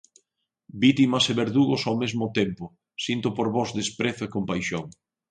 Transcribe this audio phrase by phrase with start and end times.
[0.83, 2.63] Vítimas e verdugos ao mesmo tempo,
[3.05, 4.85] sinto por vós desprezo e compaixón